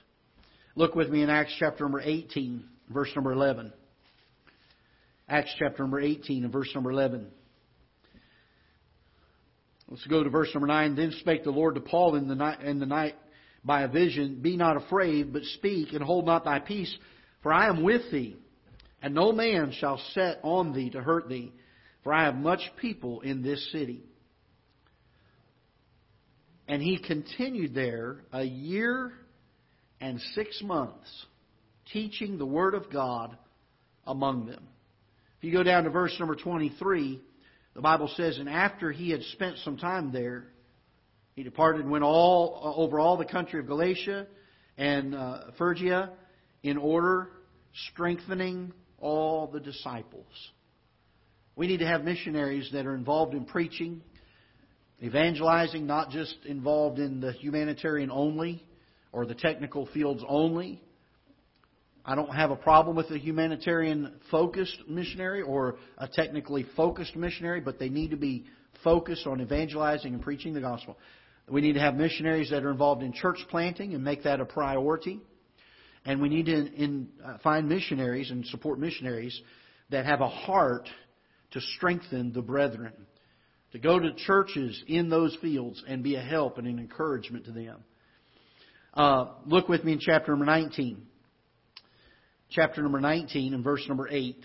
[0.78, 3.74] Look with me in Acts chapter number 18, verse number 11.
[5.28, 7.28] Acts chapter number 18 and verse number 11.
[9.90, 10.96] Let's go to verse number 9.
[10.96, 13.16] Then spake the Lord to Paul in the night, in the night
[13.66, 16.96] by a vision, Be not afraid, but speak, and hold not thy peace,
[17.42, 18.38] for I am with thee
[19.04, 21.52] and no man shall set on thee to hurt thee,
[22.04, 24.02] for I have much people in this city.
[26.70, 29.12] And he continued there a year
[30.00, 31.26] and six months,
[31.92, 33.38] teaching the word of God
[34.08, 34.64] among them.
[35.38, 37.20] If you go down to verse number 23,
[37.74, 40.46] the Bible says, And after he had spent some time there,
[41.36, 44.28] he departed and went all over all the country of Galatia
[44.78, 46.12] and uh, Phrygia
[46.64, 47.32] in order,
[47.90, 48.72] strengthening
[49.04, 50.26] all the disciples.
[51.56, 54.02] We need to have missionaries that are involved in preaching,
[55.04, 58.66] evangelizing, not just involved in the humanitarian only
[59.12, 60.82] or the technical fields only.
[62.06, 67.62] I don't have a problem with a humanitarian focused missionary or a technically focused missionary,
[67.62, 68.46] but they need to be
[68.84, 70.98] focused on evangelizing and preaching the gospel.
[71.50, 74.46] We need to have missionaries that are involved in church planting and make that a
[74.46, 75.20] priority.
[76.06, 79.40] And we need to in, uh, find missionaries and support missionaries
[79.90, 80.90] that have a heart
[81.52, 82.94] to strengthen the brethren,
[83.72, 87.52] to go to churches in those fields and be a help and an encouragement to
[87.52, 87.84] them.
[88.94, 91.02] Uh, look with me in chapter number 19.
[92.50, 94.38] Chapter number 19 and verse number 8.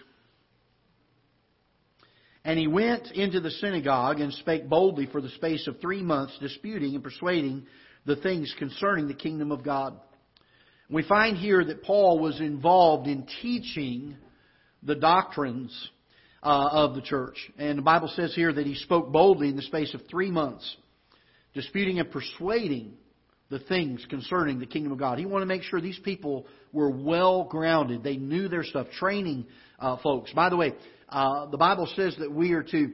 [2.45, 6.37] And he went into the synagogue and spake boldly for the space of three months,
[6.41, 7.67] disputing and persuading
[8.07, 10.01] the things concerning the kingdom of God.
[10.91, 14.17] We find here that Paul was involved in teaching
[14.83, 15.91] the doctrines
[16.43, 17.37] uh, of the church.
[17.59, 20.77] And the Bible says here that he spoke boldly in the space of three months,
[21.53, 22.95] disputing and persuading
[23.51, 25.19] the things concerning the kingdom of God.
[25.19, 28.03] He wanted to make sure these people were well grounded.
[28.03, 29.47] They knew their stuff, training
[29.79, 30.33] uh, folks.
[30.33, 30.73] By the way,
[31.09, 32.93] uh, the Bible says that we are to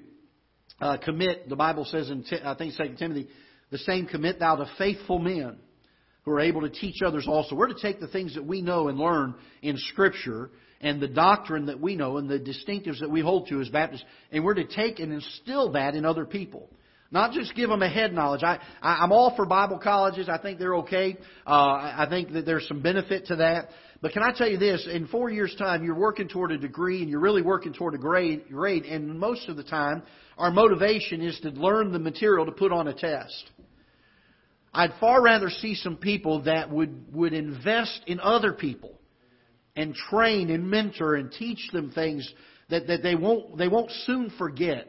[0.80, 3.28] uh, commit, the Bible says in, I think, 2 Timothy,
[3.70, 5.59] the same commit thou to faithful men
[6.24, 7.54] who are able to teach others also.
[7.54, 11.66] We're to take the things that we know and learn in Scripture and the doctrine
[11.66, 14.66] that we know and the distinctives that we hold to as Baptists, and we're to
[14.66, 16.68] take and instill that in other people.
[17.10, 18.42] Not just give them a head knowledge.
[18.42, 20.28] I, I, I'm all for Bible colleges.
[20.28, 21.16] I think they're okay.
[21.46, 23.68] Uh, I think that there's some benefit to that.
[24.02, 24.88] But can I tell you this?
[24.90, 27.98] In four years' time, you're working toward a degree and you're really working toward a
[27.98, 28.84] grade, grade.
[28.84, 30.02] And most of the time,
[30.37, 33.50] our motivation is to learn the material to put on a test.
[34.74, 39.00] I'd far rather see some people that would, would invest in other people
[39.76, 42.30] and train and mentor and teach them things
[42.70, 44.88] that, that they won't they won't soon forget.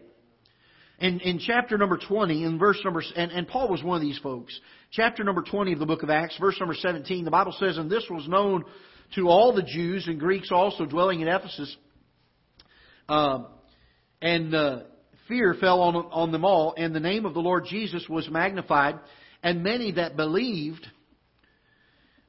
[0.97, 4.17] In, in chapter number 20, in verse number, and, and Paul was one of these
[4.19, 4.57] folks.
[4.91, 7.91] Chapter number 20 of the book of Acts, verse number 17, the Bible says, And
[7.91, 8.63] this was known
[9.15, 11.75] to all the Jews and Greeks also dwelling in Ephesus.
[13.09, 13.43] Uh,
[14.21, 14.79] and uh,
[15.27, 18.97] fear fell on, on them all, and the name of the Lord Jesus was magnified.
[19.45, 20.87] And many that believed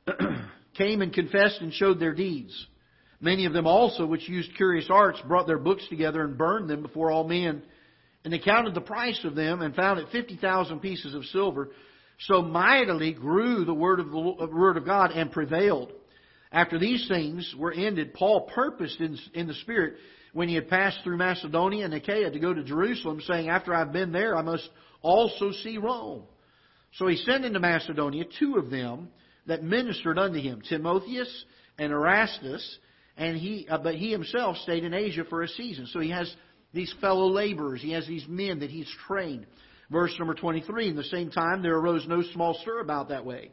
[0.76, 2.54] came and confessed and showed their deeds.
[3.22, 6.82] Many of them also, which used curious arts, brought their books together and burned them
[6.82, 7.62] before all men.
[8.22, 11.70] And they counted the price of them and found it 50,000 pieces of silver.
[12.20, 15.92] So mightily grew the word of the uh, word of God and prevailed.
[16.52, 19.94] After these things were ended, Paul purposed in, in the Spirit
[20.34, 23.92] when he had passed through Macedonia and Achaia to go to Jerusalem, saying, After I've
[23.94, 24.68] been there, I must
[25.00, 26.24] also see Rome.
[26.94, 29.08] So he sent into Macedonia two of them
[29.46, 31.44] that ministered unto him, Timotheus
[31.78, 32.78] and Erastus,
[33.16, 35.86] and he, uh, but he himself stayed in Asia for a season.
[35.86, 36.34] So he has
[36.72, 37.80] these fellow laborers.
[37.80, 39.46] He has these men that he's trained.
[39.90, 43.50] Verse number 23, in the same time there arose no small stir about that way.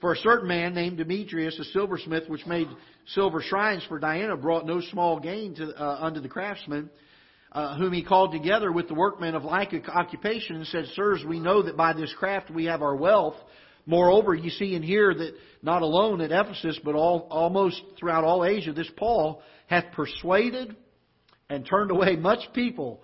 [0.00, 2.68] For a certain man named Demetrius, a silversmith, which made
[3.08, 6.88] silver shrines for Diana, brought no small gain to, uh, unto the craftsmen,
[7.52, 11.40] uh, whom he called together with the workmen of like occupation, and said, Sirs, we
[11.40, 13.36] know that by this craft we have our wealth.
[13.86, 18.44] Moreover, you see and hear that not alone at Ephesus, but all, almost throughout all
[18.44, 20.76] Asia, this Paul hath persuaded
[21.48, 23.02] and turned away much people,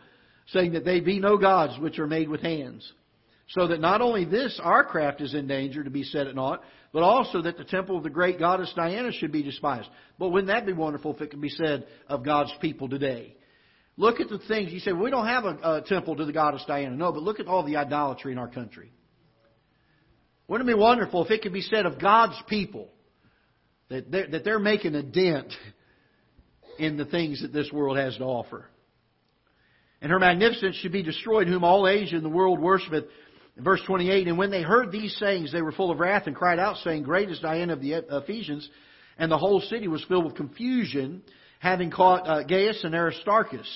[0.48, 2.90] saying that they be no gods which are made with hands.
[3.48, 6.62] So that not only this, our craft is in danger to be set at naught,
[6.92, 9.88] but also that the temple of the great goddess Diana should be despised.
[10.18, 13.36] But wouldn't that be wonderful if it could be said of God's people today?
[13.96, 14.72] Look at the things.
[14.72, 16.94] You say, we don't have a, a temple to the goddess Diana.
[16.94, 18.92] No, but look at all the idolatry in our country.
[20.48, 22.88] Wouldn't it be wonderful if it could be said of God's people
[23.88, 25.52] that they're, that they're making a dent
[26.78, 28.66] in the things that this world has to offer?
[30.02, 33.04] And her magnificence should be destroyed, whom all Asia and the world worshipeth.
[33.56, 36.58] Verse 28, And when they heard these sayings, they were full of wrath and cried
[36.58, 38.68] out, saying, Great is Diana of the Ephesians.
[39.18, 41.22] And the whole city was filled with confusion,
[41.58, 43.68] having caught uh, Gaius and Aristarchus.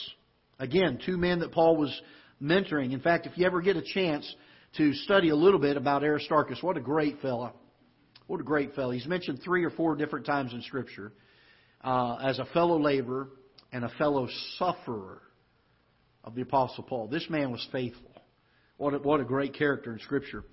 [0.59, 2.01] Again, two men that Paul was
[2.41, 2.93] mentoring.
[2.93, 4.33] In fact, if you ever get a chance
[4.77, 7.53] to study a little bit about Aristarchus, what a great fella.
[8.27, 8.93] What a great fellow.
[8.93, 11.13] He's mentioned three or four different times in Scripture
[11.83, 13.29] uh, as a fellow laborer
[13.73, 15.23] and a fellow sufferer
[16.23, 17.09] of the Apostle Paul.
[17.09, 18.11] This man was faithful.
[18.77, 20.45] What a, what a great character in Scripture.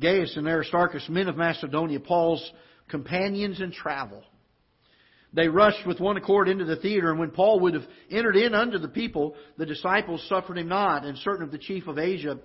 [0.00, 2.50] Gaius and Aristarchus, men of Macedonia, Paul's
[2.88, 4.22] companions in travel.
[5.32, 8.54] They rushed with one accord into the theater, and when Paul would have entered in
[8.54, 12.38] unto the people, the disciples suffered him not, and certain of the chief of Asia,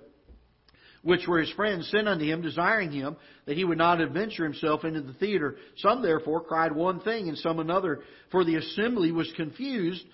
[1.02, 3.16] which were his friends, sent unto him, desiring him
[3.46, 5.56] that he would not adventure himself into the theater.
[5.78, 10.04] Some therefore cried one thing, and some another, for the assembly was confused,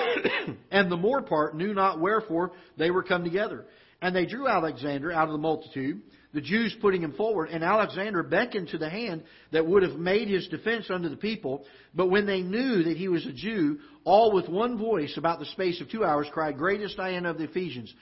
[0.70, 3.66] and the more part knew not wherefore they were come together.
[4.02, 6.02] And they drew Alexander out of the multitude,
[6.34, 10.28] the Jews putting him forward, and Alexander beckoned to the hand that would have made
[10.28, 11.64] his defense unto the people.
[11.94, 15.46] But when they knew that he was a Jew, all with one voice, about the
[15.46, 17.92] space of two hours, cried, Greatest Diana of the Ephesians.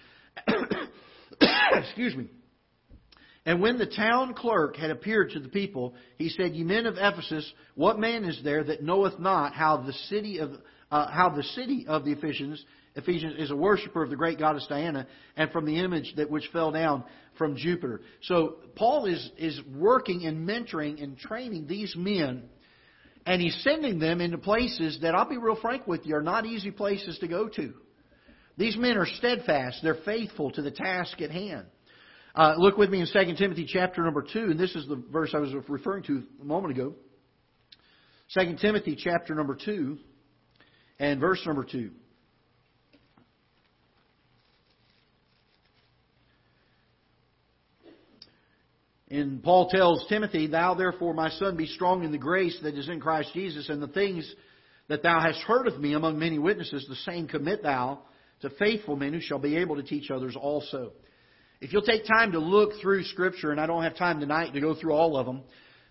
[1.73, 2.29] Excuse me.
[3.47, 6.97] And when the town clerk had appeared to the people, he said, Ye men of
[6.97, 10.53] Ephesus, what man is there that knoweth not how the city of
[10.91, 12.65] uh, how the city of the Ephesians
[12.97, 16.49] Ephesians is a worshiper of the great goddess Diana and from the image that which
[16.53, 17.05] fell down
[17.37, 18.03] from Jupiter.
[18.23, 22.49] So Paul is, is working and mentoring and training these men
[23.27, 26.45] and he's sending them into places that I'll be real frank with you are not
[26.45, 27.73] easy places to go to.
[28.57, 29.81] These men are steadfast.
[29.83, 31.67] They're faithful to the task at hand.
[32.35, 35.31] Uh, look with me in 2 Timothy chapter number 2, and this is the verse
[35.35, 36.95] I was referring to a moment ago.
[38.39, 39.99] 2 Timothy chapter number 2
[40.99, 41.91] and verse number 2.
[49.15, 52.89] And Paul tells Timothy, Thou therefore, my son, be strong in the grace that is
[52.89, 54.29] in Christ Jesus, and the things
[54.89, 58.01] that thou hast heard of me among many witnesses, the same commit thou
[58.41, 60.91] to faithful men who shall be able to teach others also.
[61.61, 64.61] If you'll take time to look through Scripture, and I don't have time tonight to
[64.61, 65.43] go through all of them,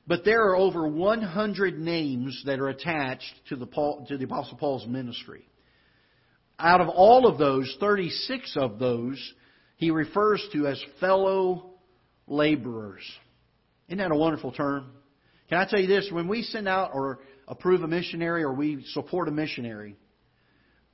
[0.05, 4.57] but there are over 100 names that are attached to the, Paul, to the Apostle
[4.57, 5.47] Paul's ministry.
[6.59, 9.33] Out of all of those, 36 of those
[9.77, 11.72] he refers to as fellow
[12.27, 13.03] laborers.
[13.87, 14.91] Isn't that a wonderful term?
[15.49, 16.09] Can I tell you this?
[16.11, 19.95] When we send out or approve a missionary or we support a missionary,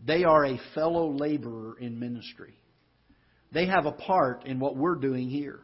[0.06, 2.54] they are a fellow laborer in ministry.
[3.52, 5.60] They have a part in what we're doing here.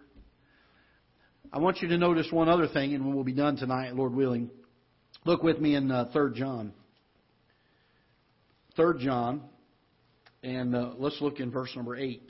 [1.53, 4.49] I want you to notice one other thing, and we'll be done tonight, Lord willing.
[5.25, 6.73] Look with me in uh, 3 John.
[8.75, 9.41] 3 John,
[10.43, 12.21] and uh, let's look in verse number 8.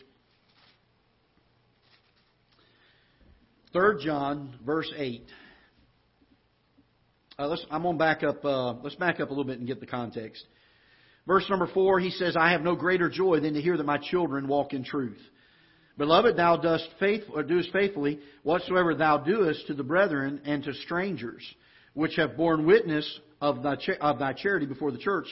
[3.76, 5.26] 3 John, verse 8.
[7.38, 8.46] Uh, let's, I'm going to back up.
[8.46, 10.46] Uh, let's back up a little bit and get the context.
[11.28, 13.98] Verse number 4, he says, I have no greater joy than to hear that my
[13.98, 15.20] children walk in truth.
[15.98, 20.74] Beloved, thou dost, faith, or doest faithfully whatsoever thou doest to the brethren and to
[20.74, 21.44] strangers,
[21.94, 25.28] which have borne witness of thy, of thy charity before the church,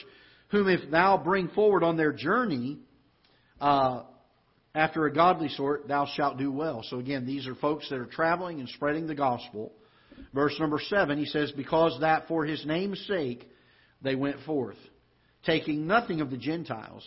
[0.48, 2.76] whom if thou bring forward on their journey
[3.58, 4.02] uh,
[4.74, 6.82] after a godly sort, thou shalt do well.
[6.88, 9.72] So again, these are folks that are traveling and spreading the gospel.
[10.32, 13.48] Verse number seven, he says, Because that for his name's sake
[14.02, 14.76] they went forth,
[15.46, 17.06] taking nothing of the Gentiles.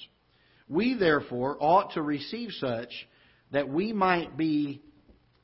[0.70, 2.90] We therefore ought to receive such
[3.52, 4.82] that we might be,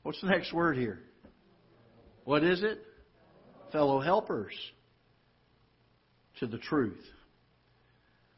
[0.02, 1.00] what's the next word here?
[2.24, 2.82] What is it?
[3.72, 4.54] Fellow helpers
[6.40, 7.00] to the truth.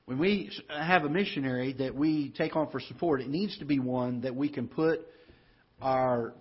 [0.06, 3.80] When we have a missionary that we take on for support, it needs to be
[3.80, 5.00] one that we can put
[5.82, 6.32] our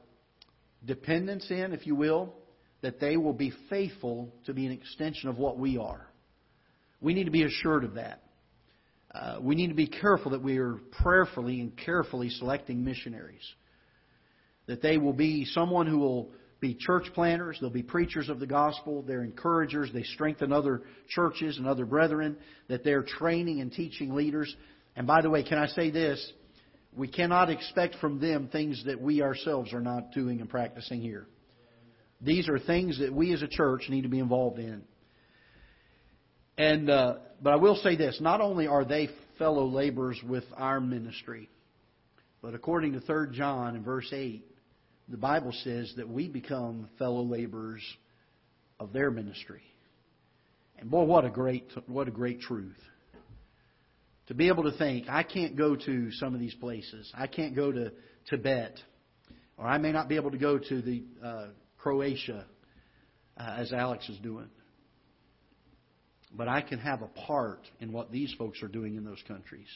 [0.86, 2.36] dependence in, if you will,
[2.84, 6.06] that they will be faithful to be an extension of what we are.
[7.02, 8.22] We need to be assured of that.
[9.16, 13.42] Uh, we need to be careful that we are prayerfully and carefully selecting missionaries.
[14.68, 16.30] That they will be someone who will
[16.66, 21.58] be church planters, they'll be preachers of the gospel, they're encouragers, they strengthen other churches
[21.58, 22.36] and other brethren,
[22.70, 24.54] that they're training and teaching leaders.
[24.96, 26.34] And by the way, can I say this?
[26.96, 31.28] We cannot expect from them things that we ourselves are not doing and practicing here.
[32.22, 34.82] These are things that we as a church need to be involved in.
[36.58, 40.80] And uh, but I will say this: not only are they fellow laborers with our
[40.80, 41.50] ministry,
[42.42, 44.46] but according to 3 John in verse 8,
[45.08, 47.84] the Bible says that we become fellow laborers
[48.80, 49.62] of their ministry.
[50.78, 52.80] And boy, what a great what a great truth.
[54.28, 57.12] To be able to think, I can't go to some of these places.
[57.16, 57.92] I can't go to
[58.30, 58.80] Tibet,
[59.58, 62.46] or I may not be able to go to the uh, Croatia,
[63.38, 64.50] uh, as Alex is doing.
[66.34, 69.68] But I can have a part in what these folks are doing in those countries.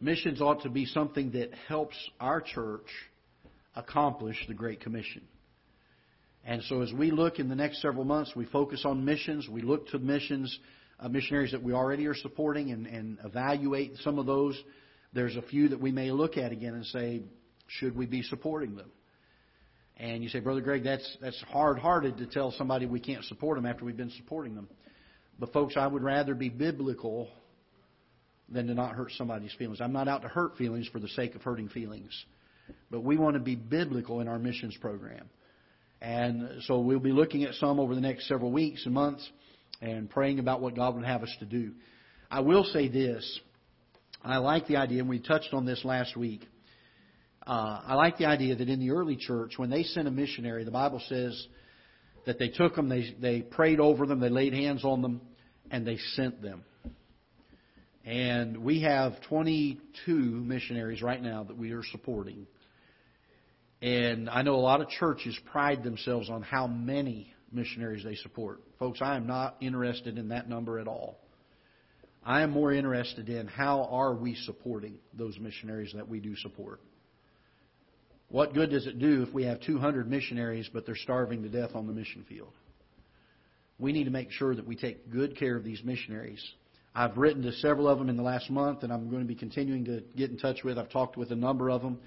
[0.00, 2.88] Missions ought to be something that helps our church
[3.74, 5.22] accomplish the Great Commission.
[6.44, 9.48] And so as we look in the next several months, we focus on missions.
[9.48, 10.58] We look to missions,
[10.98, 14.60] uh, missionaries that we already are supporting and, and evaluate some of those.
[15.12, 17.22] There's a few that we may look at again and say,
[17.68, 18.90] should we be supporting them?
[19.98, 23.56] And you say, Brother Greg, that's, that's hard hearted to tell somebody we can't support
[23.56, 24.68] them after we've been supporting them.
[25.38, 27.28] But, folks, I would rather be biblical
[28.48, 29.80] than to not hurt somebody's feelings.
[29.80, 32.10] I'm not out to hurt feelings for the sake of hurting feelings.
[32.90, 35.28] But we want to be biblical in our missions program.
[36.00, 39.28] And so we'll be looking at some over the next several weeks and months
[39.80, 41.72] and praying about what God would have us to do.
[42.30, 43.40] I will say this.
[44.24, 46.46] I like the idea, and we touched on this last week.
[47.46, 50.64] Uh, I like the idea that in the early church, when they sent a missionary,
[50.64, 51.46] the Bible says
[52.26, 55.20] that they took them, they, they prayed over them, they laid hands on them,
[55.70, 56.62] and they sent them.
[58.04, 62.46] And we have 22 missionaries right now that we are supporting.
[63.82, 68.60] And I know a lot of churches pride themselves on how many missionaries they support.
[68.78, 71.18] Folks, I am not interested in that number at all.
[72.24, 76.80] I am more interested in how are we supporting those missionaries that we do support.
[78.28, 81.74] What good does it do if we have 200 missionaries but they're starving to death
[81.74, 82.52] on the mission field?
[83.80, 86.42] We need to make sure that we take good care of these missionaries
[86.94, 89.34] I've written to several of them in the last month, and I'm going to be
[89.34, 90.78] continuing to get in touch with.
[90.78, 91.98] I've talked with a number of them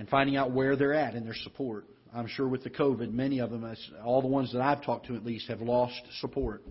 [0.00, 1.84] and finding out where they're at in their support.
[2.14, 3.70] I'm sure with the COVID, many of them,
[4.02, 6.64] all the ones that I've talked to at least, have lost support.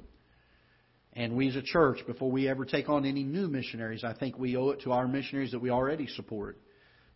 [1.13, 4.39] And we as a church, before we ever take on any new missionaries, I think
[4.39, 6.57] we owe it to our missionaries that we already support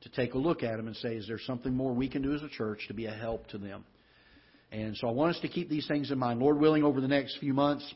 [0.02, 2.36] to take a look at them and say, is there something more we can do
[2.36, 3.84] as a church to be a help to them?
[4.72, 6.40] And so I want us to keep these things in mind.
[6.40, 7.92] Lord willing, over the next few months,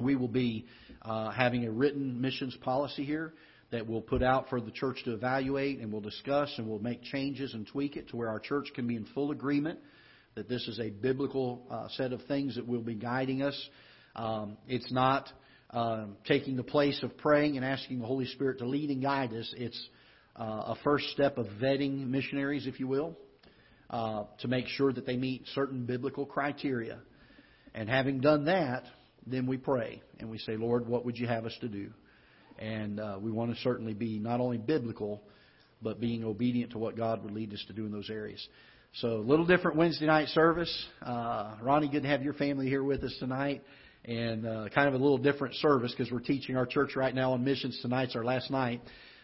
[0.00, 0.64] we will be
[1.02, 3.34] uh, having a written missions policy here
[3.70, 7.02] that we'll put out for the church to evaluate and we'll discuss and we'll make
[7.02, 9.78] changes and tweak it to where our church can be in full agreement
[10.34, 13.68] that this is a biblical uh, set of things that will be guiding us.
[14.16, 15.28] Um, it's not
[15.70, 19.32] uh, taking the place of praying and asking the Holy Spirit to lead and guide
[19.32, 19.52] us.
[19.56, 19.88] It's
[20.36, 23.16] uh, a first step of vetting missionaries, if you will,
[23.90, 26.98] uh, to make sure that they meet certain biblical criteria.
[27.74, 28.84] And having done that,
[29.26, 31.90] then we pray and we say, Lord, what would you have us to do?
[32.58, 35.22] And uh, we want to certainly be not only biblical,
[35.82, 38.46] but being obedient to what God would lead us to do in those areas.
[38.94, 40.86] So, a little different Wednesday night service.
[41.02, 43.62] Uh, Ronnie, good to have your family here with us tonight.
[44.04, 47.32] And uh, kind of a little different service because we're teaching our church right now
[47.32, 47.78] on missions.
[47.82, 48.82] Tonight's our last night.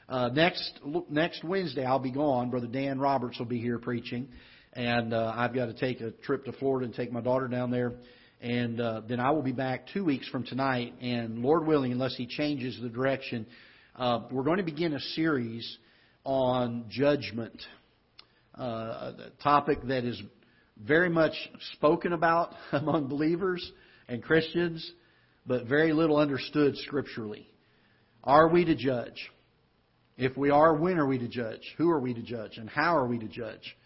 [0.09, 2.51] Uh, next next Wednesday, I'll be gone.
[2.51, 4.27] Brother Dan Roberts will be here preaching,
[4.73, 7.71] and uh, I've got to take a trip to Florida and take my daughter down
[7.71, 7.93] there
[8.41, 10.95] and uh, then I will be back two weeks from tonight.
[11.01, 13.47] And Lord willing, unless He changes the direction,
[13.97, 15.79] uh, we're going to begin a series
[16.25, 17.61] on judgment,
[18.59, 20.21] uh, a topic that is
[20.83, 21.35] very much
[21.75, 23.71] spoken about among believers,
[24.09, 24.91] and Christians,
[25.47, 27.47] but very little understood scripturally.
[28.25, 29.31] Are we to judge?
[30.17, 31.63] If we are, when are we to judge?
[31.79, 32.59] Who are we to judge?
[32.59, 33.77] And how are we to judge?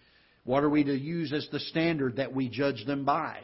[0.45, 3.41] What are we to use as the standard that we judge them by?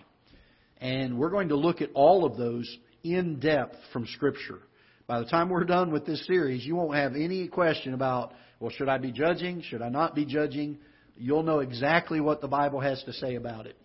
[0.81, 2.68] And we're going to look at all of those
[3.03, 4.61] in depth from Scripture.
[5.07, 8.70] By the time we're done with this series, you won't have any question about, well,
[8.70, 9.62] should I be judging?
[9.62, 10.78] Should I not be judging?
[11.16, 13.76] You'll know exactly what the Bible has to say about it.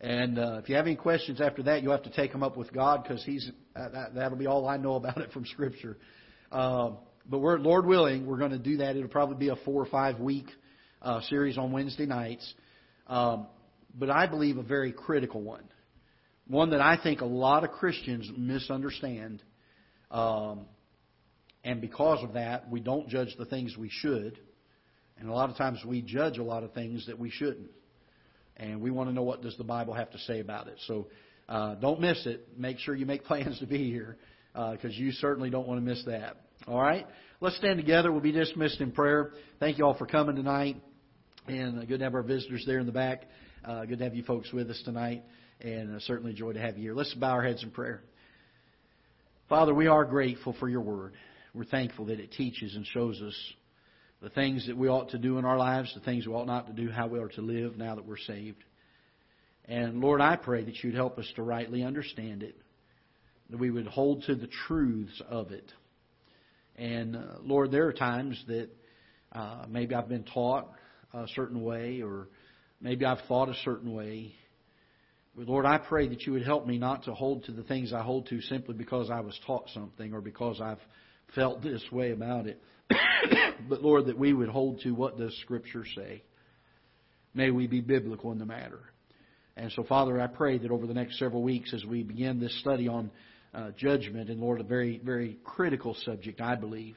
[0.00, 2.56] And uh, if you have any questions after that, you'll have to take them up
[2.56, 5.96] with God because He's uh, that, that'll be all I know about it from Scripture.
[6.50, 6.90] Uh,
[7.30, 8.96] but we're Lord willing, we're going to do that.
[8.96, 10.46] It'll probably be a four or five week
[11.00, 12.52] uh, series on Wednesday nights.
[13.06, 13.46] Um,
[13.94, 15.64] but I believe a very critical one,
[16.46, 19.42] one that I think a lot of Christians misunderstand.
[20.10, 20.66] Um,
[21.64, 24.38] and because of that, we don't judge the things we should.
[25.18, 27.70] And a lot of times we judge a lot of things that we shouldn't
[28.56, 30.78] and we want to know what does the Bible have to say about it.
[30.86, 31.08] So
[31.48, 32.48] uh, don't miss it.
[32.56, 34.16] Make sure you make plans to be here
[34.54, 36.36] because uh, you certainly don't want to miss that.
[36.66, 37.06] All right,
[37.40, 38.12] let's stand together.
[38.12, 39.32] We'll be dismissed in prayer.
[39.58, 40.76] Thank you all for coming tonight,
[41.48, 43.24] and uh, good to have our visitors there in the back.
[43.64, 45.24] Uh, good to have you folks with us tonight,
[45.62, 46.94] and certainly a joy to have you here.
[46.94, 48.02] Let's bow our heads in prayer.
[49.48, 51.12] Father, we are grateful for your word.
[51.54, 53.34] We're thankful that it teaches and shows us
[54.22, 56.66] the things that we ought to do in our lives, the things we ought not
[56.66, 58.62] to do, how we are to live now that we're saved.
[59.66, 62.56] And Lord, I pray that you'd help us to rightly understand it,
[63.50, 65.70] that we would hold to the truths of it.
[66.76, 68.68] And uh, Lord, there are times that
[69.32, 70.70] uh, maybe I've been taught
[71.12, 72.28] a certain way, or
[72.80, 74.34] maybe I've thought a certain way.
[75.34, 78.02] Lord, I pray that you would help me not to hold to the things I
[78.02, 80.80] hold to simply because I was taught something or because I've
[81.34, 82.60] felt this way about it.
[83.68, 86.22] but Lord, that we would hold to what does Scripture say.
[87.34, 88.80] May we be biblical in the matter.
[89.56, 92.58] And so, Father, I pray that over the next several weeks, as we begin this
[92.60, 93.10] study on
[93.54, 96.96] uh, judgment, and Lord, a very, very critical subject, I believe,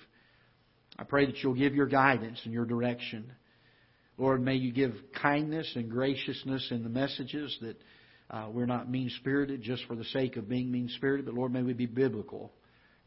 [0.98, 3.32] I pray that you'll give your guidance and your direction.
[4.18, 7.78] Lord, may you give kindness and graciousness in the messages that
[8.30, 11.54] uh, we're not mean spirited just for the sake of being mean spirited, but Lord,
[11.54, 12.52] may we be biblical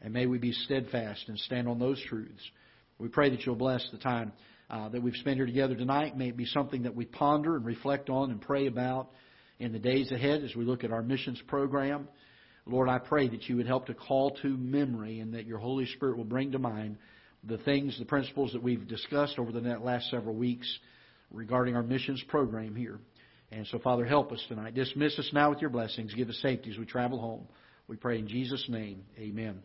[0.01, 2.41] and may we be steadfast and stand on those truths.
[2.99, 4.31] We pray that you'll bless the time
[4.69, 6.17] uh, that we've spent here together tonight.
[6.17, 9.09] May it be something that we ponder and reflect on and pray about
[9.59, 12.07] in the days ahead as we look at our missions program.
[12.65, 15.85] Lord, I pray that you would help to call to memory and that your Holy
[15.85, 16.97] Spirit will bring to mind
[17.43, 20.67] the things, the principles that we've discussed over the last several weeks
[21.31, 22.99] regarding our missions program here.
[23.51, 24.75] And so, Father, help us tonight.
[24.75, 26.13] Dismiss us now with your blessings.
[26.13, 27.47] Give us safety as we travel home.
[27.87, 29.03] We pray in Jesus' name.
[29.17, 29.61] Amen.